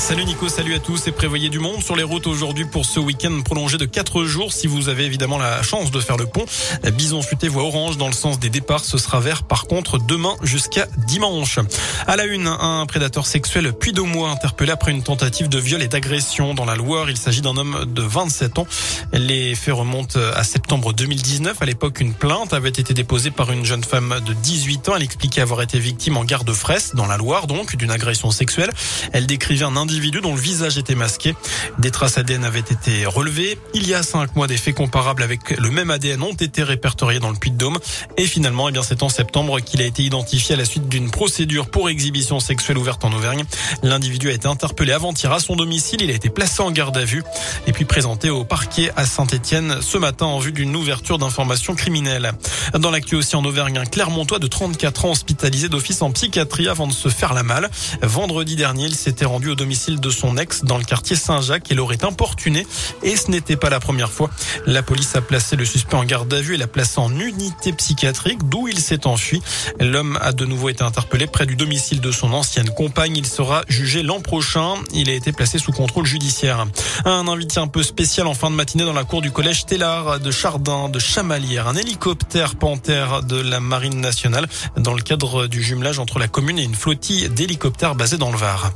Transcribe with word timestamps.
Salut 0.00 0.24
Nico, 0.24 0.48
salut 0.48 0.74
à 0.74 0.78
tous 0.78 1.06
et 1.08 1.12
prévoyez 1.12 1.50
du 1.50 1.58
monde 1.58 1.82
sur 1.82 1.94
les 1.94 2.02
routes 2.02 2.26
aujourd'hui 2.26 2.64
pour 2.64 2.86
ce 2.86 2.98
week-end 2.98 3.42
prolongé 3.44 3.76
de 3.76 3.84
4 3.84 4.24
jours. 4.24 4.50
Si 4.50 4.66
vous 4.66 4.88
avez 4.88 5.04
évidemment 5.04 5.36
la 5.36 5.62
chance 5.62 5.90
de 5.90 6.00
faire 6.00 6.16
le 6.16 6.24
pont, 6.24 6.46
Bison 6.94 7.20
futé 7.20 7.48
voie 7.48 7.64
orange 7.64 7.98
dans 7.98 8.06
le 8.06 8.14
sens 8.14 8.40
des 8.40 8.48
départs, 8.48 8.82
ce 8.82 8.96
sera 8.96 9.20
vert 9.20 9.42
par 9.42 9.66
contre 9.66 9.98
demain 9.98 10.34
jusqu'à 10.42 10.86
dimanche. 11.06 11.58
À 12.06 12.16
la 12.16 12.24
une, 12.24 12.46
un 12.46 12.86
prédateur 12.86 13.26
sexuel 13.26 13.72
puis 13.78 13.92
mois 13.92 14.30
interpellé 14.30 14.72
après 14.72 14.90
une 14.90 15.02
tentative 15.02 15.50
de 15.50 15.58
viol 15.58 15.82
et 15.82 15.88
d'agression 15.88 16.54
dans 16.54 16.64
la 16.64 16.76
Loire. 16.76 17.10
Il 17.10 17.18
s'agit 17.18 17.42
d'un 17.42 17.56
homme 17.56 17.84
de 17.86 18.02
27 18.02 18.58
ans. 18.58 18.66
Les 19.12 19.54
faits 19.54 19.74
remontent 19.74 20.18
à 20.34 20.42
septembre 20.44 20.94
2019. 20.94 21.60
À 21.60 21.66
l'époque, 21.66 22.00
une 22.00 22.14
plainte 22.14 22.54
avait 22.54 22.70
été 22.70 22.94
déposée 22.94 23.30
par 23.30 23.52
une 23.52 23.66
jeune 23.66 23.84
femme 23.84 24.16
de 24.26 24.32
18 24.32 24.88
ans. 24.88 24.96
Elle 24.96 25.02
expliquait 25.02 25.42
avoir 25.42 25.60
été 25.60 25.78
victime 25.78 26.16
en 26.16 26.24
garde 26.24 26.50
fraisse 26.52 26.94
dans 26.94 27.06
la 27.06 27.18
Loire 27.18 27.46
donc 27.46 27.76
d'une 27.76 27.90
agression 27.90 28.30
sexuelle. 28.30 28.70
Elle 29.12 29.26
décrivait 29.26 29.66
un 29.66 29.76
individu 29.90 30.20
dont 30.20 30.36
le 30.36 30.40
visage 30.40 30.78
était 30.78 30.94
masqué. 30.94 31.34
Des 31.80 31.90
traces 31.90 32.16
ADN 32.16 32.44
avaient 32.44 32.60
été 32.60 33.06
relevées. 33.06 33.58
Il 33.74 33.88
y 33.88 33.94
a 33.94 34.04
cinq 34.04 34.36
mois, 34.36 34.46
des 34.46 34.56
faits 34.56 34.76
comparables 34.76 35.20
avec 35.20 35.50
le 35.50 35.68
même 35.70 35.90
ADN 35.90 36.22
ont 36.22 36.32
été 36.32 36.62
répertoriés 36.62 37.18
dans 37.18 37.30
le 37.30 37.36
Puy-de-Dôme. 37.36 37.76
Et 38.16 38.26
finalement, 38.26 38.68
eh 38.68 38.72
c'est 38.84 39.02
en 39.02 39.08
septembre 39.08 39.58
qu'il 39.58 39.82
a 39.82 39.84
été 39.84 40.04
identifié 40.04 40.54
à 40.54 40.58
la 40.58 40.64
suite 40.64 40.88
d'une 40.88 41.10
procédure 41.10 41.70
pour 41.70 41.88
exhibition 41.88 42.38
sexuelle 42.38 42.78
ouverte 42.78 43.04
en 43.04 43.12
Auvergne. 43.12 43.42
L'individu 43.82 44.30
a 44.30 44.32
été 44.32 44.46
interpellé 44.46 44.92
avant-hier 44.92 45.32
à 45.32 45.40
son 45.40 45.56
domicile. 45.56 46.02
Il 46.02 46.10
a 46.12 46.14
été 46.14 46.30
placé 46.30 46.62
en 46.62 46.70
garde 46.70 46.96
à 46.96 47.04
vue 47.04 47.24
et 47.66 47.72
puis 47.72 47.84
présenté 47.84 48.30
au 48.30 48.44
parquet 48.44 48.92
à 48.94 49.06
Saint-Etienne 49.06 49.78
ce 49.80 49.98
matin 49.98 50.26
en 50.26 50.38
vue 50.38 50.52
d'une 50.52 50.76
ouverture 50.76 51.18
d'informations 51.18 51.74
criminelles. 51.74 52.30
Dans 52.78 52.92
l'actu 52.92 53.16
aussi 53.16 53.34
en 53.34 53.44
Auvergne, 53.44 53.78
un 53.78 53.86
Clermontois 53.86 54.38
de 54.38 54.46
34 54.46 55.04
ans 55.06 55.10
hospitalisé 55.10 55.68
d'office 55.68 56.00
en 56.00 56.12
psychiatrie 56.12 56.68
avant 56.68 56.86
de 56.86 56.92
se 56.92 57.08
faire 57.08 57.34
la 57.34 57.42
malle. 57.42 57.68
Vendredi 58.02 58.54
dernier, 58.54 58.84
il 58.84 58.94
s'était 58.94 59.24
rendu 59.24 59.50
au 59.50 59.56
domicile 59.56 59.69
de 59.70 60.10
son 60.10 60.36
ex 60.36 60.64
dans 60.64 60.78
le 60.78 60.84
quartier 60.84 61.14
Saint-Jacques 61.14 61.70
et 61.70 61.74
l'aurait 61.74 62.04
importuné. 62.04 62.66
Et 63.04 63.16
ce 63.16 63.30
n'était 63.30 63.56
pas 63.56 63.70
la 63.70 63.78
première 63.78 64.10
fois. 64.10 64.28
La 64.66 64.82
police 64.82 65.14
a 65.14 65.20
placé 65.20 65.54
le 65.54 65.64
suspect 65.64 65.94
en 65.94 66.04
garde 66.04 66.32
à 66.34 66.40
vue 66.40 66.54
et 66.54 66.56
l'a 66.56 66.66
placé 66.66 66.98
en 66.98 67.16
unité 67.18 67.72
psychiatrique 67.72 68.48
d'où 68.48 68.66
il 68.66 68.80
s'est 68.80 69.06
enfui. 69.06 69.40
L'homme 69.78 70.18
a 70.20 70.32
de 70.32 70.44
nouveau 70.44 70.70
été 70.70 70.82
interpellé 70.82 71.28
près 71.28 71.46
du 71.46 71.54
domicile 71.54 72.00
de 72.00 72.10
son 72.10 72.32
ancienne 72.32 72.68
compagne. 72.70 73.16
Il 73.16 73.26
sera 73.26 73.62
jugé 73.68 74.02
l'an 74.02 74.20
prochain. 74.20 74.74
Il 74.92 75.08
a 75.08 75.14
été 75.14 75.30
placé 75.32 75.58
sous 75.58 75.72
contrôle 75.72 76.04
judiciaire. 76.04 76.66
Un 77.04 77.28
invité 77.28 77.60
un 77.60 77.68
peu 77.68 77.84
spécial 77.84 78.26
en 78.26 78.34
fin 78.34 78.50
de 78.50 78.56
matinée 78.56 78.84
dans 78.84 78.92
la 78.92 79.04
cour 79.04 79.22
du 79.22 79.30
collège 79.30 79.66
Tellard 79.66 80.18
de 80.18 80.30
Chardin 80.32 80.88
de 80.88 80.98
Chamalières. 80.98 81.68
Un 81.68 81.76
hélicoptère 81.76 82.56
panthère 82.56 83.22
de 83.22 83.40
la 83.40 83.60
Marine 83.60 84.00
nationale 84.00 84.48
dans 84.76 84.94
le 84.94 85.02
cadre 85.02 85.46
du 85.46 85.62
jumelage 85.62 86.00
entre 86.00 86.18
la 86.18 86.26
commune 86.26 86.58
et 86.58 86.64
une 86.64 86.74
flottille 86.74 87.28
d'hélicoptères 87.28 87.94
basée 87.94 88.18
dans 88.18 88.32
le 88.32 88.38
Var. 88.38 88.72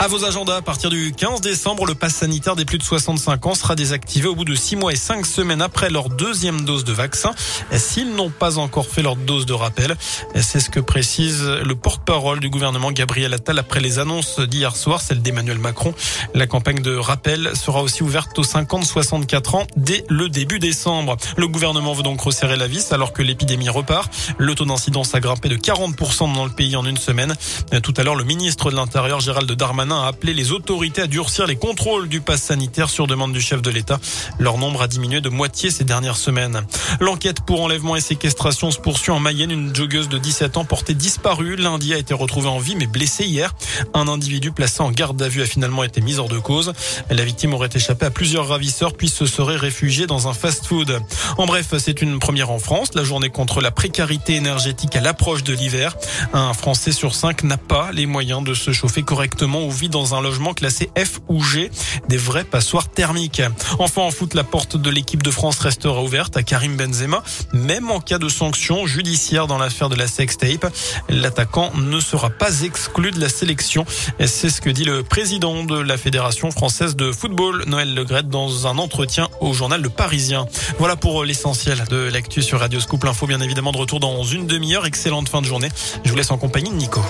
À 0.00 0.08
vos 0.08 0.24
agendas, 0.24 0.56
à 0.56 0.62
partir 0.62 0.90
du 0.90 1.12
15 1.12 1.40
décembre, 1.40 1.86
le 1.86 1.94
pass 1.94 2.16
sanitaire 2.16 2.56
des 2.56 2.64
plus 2.64 2.78
de 2.78 2.82
65 2.82 3.46
ans 3.46 3.54
sera 3.54 3.74
désactivé 3.74 4.28
au 4.28 4.34
bout 4.34 4.44
de 4.44 4.54
6 4.54 4.76
mois 4.76 4.92
et 4.92 4.96
5 4.96 5.24
semaines 5.24 5.62
après 5.62 5.88
leur 5.88 6.10
deuxième 6.10 6.64
dose 6.64 6.84
de 6.84 6.92
vaccin, 6.92 7.30
s'ils 7.72 8.14
n'ont 8.14 8.28
pas 8.28 8.58
encore 8.58 8.86
fait 8.86 9.02
leur 9.02 9.16
dose 9.16 9.46
de 9.46 9.54
rappel. 9.54 9.96
C'est 10.34 10.60
ce 10.60 10.68
que 10.68 10.80
précise 10.80 11.42
le 11.44 11.74
porte-parole 11.74 12.40
du 12.40 12.50
gouvernement 12.50 12.92
Gabriel 12.92 13.32
Attal 13.32 13.58
après 13.58 13.80
les 13.80 13.98
annonces 13.98 14.40
d'hier 14.40 14.76
soir, 14.76 15.00
celle 15.00 15.22
d'Emmanuel 15.22 15.58
Macron. 15.58 15.94
La 16.34 16.46
campagne 16.46 16.82
de 16.82 16.96
rappel 16.96 17.52
sera 17.54 17.80
aussi 17.80 18.02
ouverte 18.02 18.38
aux 18.38 18.44
50-64 18.44 19.56
ans 19.56 19.66
dès 19.76 20.04
le 20.10 20.28
début 20.28 20.58
décembre. 20.58 21.16
Le 21.36 21.48
gouvernement 21.48 21.94
veut 21.94 22.02
donc 22.02 22.20
resserrer 22.20 22.56
la 22.56 22.66
vis 22.66 22.92
alors 22.92 23.12
que 23.12 23.22
l'épidémie 23.22 23.70
repart. 23.70 24.12
Le 24.36 24.54
taux 24.54 24.66
d'incidence 24.66 25.14
a 25.14 25.20
grimpé 25.20 25.48
de 25.48 25.56
40% 25.56 26.34
dans 26.34 26.44
le 26.44 26.50
pays 26.50 26.76
en 26.76 26.84
une 26.84 26.98
semaine. 26.98 27.34
Tout 27.82 27.94
à 27.96 28.02
l'heure, 28.02 28.16
le 28.16 28.24
ministre 28.24 28.70
de 28.70 28.76
l'Intérieur, 28.76 29.20
Gérald 29.20 29.50
Darmanin, 29.84 30.04
a 30.04 30.08
appelé 30.08 30.34
les 30.34 30.52
autorités 30.52 31.02
à 31.02 31.06
durcir 31.06 31.46
les 31.46 31.56
contrôles 31.56 32.08
du 32.08 32.20
pass 32.20 32.42
sanitaire 32.42 32.88
sur 32.88 33.06
demande 33.06 33.32
du 33.32 33.40
chef 33.40 33.60
de 33.60 33.70
l'État. 33.70 34.00
Leur 34.38 34.58
nombre 34.58 34.82
a 34.82 34.88
diminué 34.88 35.20
de 35.20 35.28
moitié 35.28 35.70
ces 35.70 35.84
dernières 35.84 36.16
semaines. 36.16 36.62
L'enquête 37.00 37.40
pour 37.42 37.60
enlèvement 37.62 37.96
et 37.96 38.00
séquestration 38.00 38.70
se 38.70 38.78
poursuit 38.78 39.12
en 39.12 39.20
Mayenne. 39.20 39.50
Une 39.50 39.74
joggeuse 39.74 40.08
de 40.08 40.18
17 40.18 40.56
ans 40.56 40.64
portée 40.64 40.94
disparue 40.94 41.56
lundi 41.56 41.92
a 41.92 41.98
été 41.98 42.14
retrouvée 42.14 42.48
en 42.48 42.58
vie 42.58 42.76
mais 42.76 42.86
blessée 42.86 43.24
hier. 43.24 43.54
Un 43.92 44.08
individu 44.08 44.52
placé 44.52 44.82
en 44.82 44.90
garde 44.90 45.20
à 45.20 45.28
vue 45.28 45.42
a 45.42 45.46
finalement 45.46 45.84
été 45.84 46.00
mis 46.00 46.18
hors 46.18 46.28
de 46.28 46.38
cause. 46.38 46.72
La 47.10 47.24
victime 47.24 47.52
aurait 47.54 47.70
échappé 47.74 48.06
à 48.06 48.10
plusieurs 48.10 48.48
ravisseurs 48.48 48.94
puis 48.94 49.08
se 49.08 49.26
serait 49.26 49.56
réfugiée 49.56 50.06
dans 50.06 50.28
un 50.28 50.32
fast-food. 50.32 51.00
En 51.36 51.46
bref, 51.46 51.74
c'est 51.78 52.00
une 52.00 52.18
première 52.18 52.50
en 52.50 52.58
France. 52.58 52.94
La 52.94 53.04
journée 53.04 53.28
contre 53.28 53.60
la 53.60 53.70
précarité 53.70 54.34
énergétique 54.34 54.96
à 54.96 55.00
l'approche 55.00 55.44
de 55.44 55.52
l'hiver. 55.52 55.96
Un 56.32 56.54
Français 56.54 56.92
sur 56.92 57.14
cinq 57.14 57.42
n'a 57.42 57.58
pas 57.58 57.90
les 57.92 58.06
moyens 58.06 58.44
de 58.44 58.54
se 58.54 58.72
chauffer 58.72 59.02
correctement 59.02 59.66
vit 59.74 59.88
dans 59.88 60.14
un 60.14 60.20
logement 60.20 60.54
classé 60.54 60.90
F 60.96 61.20
ou 61.28 61.42
G, 61.42 61.70
des 62.08 62.16
vrais 62.16 62.44
passoires 62.44 62.88
thermiques. 62.88 63.42
Enfin, 63.78 64.02
en 64.02 64.10
foot, 64.10 64.34
la 64.34 64.44
porte 64.44 64.76
de 64.76 64.90
l'équipe 64.90 65.22
de 65.22 65.30
France 65.30 65.58
restera 65.58 66.02
ouverte 66.02 66.36
à 66.36 66.42
Karim 66.42 66.76
Benzema, 66.76 67.22
même 67.52 67.90
en 67.90 68.00
cas 68.00 68.18
de 68.18 68.28
sanction 68.28 68.86
judiciaire 68.86 69.46
dans 69.46 69.58
l'affaire 69.58 69.88
de 69.88 69.96
la 69.96 70.06
sextape. 70.06 70.72
L'attaquant 71.08 71.72
ne 71.76 72.00
sera 72.00 72.30
pas 72.30 72.62
exclu 72.62 73.10
de 73.10 73.20
la 73.20 73.28
sélection. 73.28 73.84
C'est 74.24 74.50
ce 74.50 74.60
que 74.60 74.70
dit 74.70 74.84
le 74.84 75.02
président 75.02 75.64
de 75.64 75.78
la 75.78 75.96
Fédération 75.96 76.50
française 76.50 76.96
de 76.96 77.12
football, 77.12 77.64
Noël 77.66 77.94
Legrette, 77.94 78.28
dans 78.28 78.66
un 78.66 78.78
entretien 78.78 79.28
au 79.40 79.52
journal 79.52 79.80
Le 79.80 79.90
Parisien. 79.90 80.46
Voilà 80.78 80.96
pour 80.96 81.24
l'essentiel 81.24 81.84
de 81.90 82.08
l'actu 82.12 82.42
sur 82.42 82.60
Radio 82.60 82.80
Scoop. 82.80 83.04
L'info, 83.04 83.26
bien 83.26 83.40
évidemment, 83.40 83.72
de 83.72 83.78
retour 83.78 84.00
dans 84.00 84.22
une 84.22 84.46
demi-heure. 84.46 84.86
Excellente 84.86 85.28
fin 85.28 85.40
de 85.42 85.46
journée. 85.46 85.68
Je 86.04 86.10
vous 86.10 86.16
laisse 86.16 86.30
en 86.30 86.38
compagnie 86.38 86.70
de 86.70 86.76
Nico. 86.76 87.00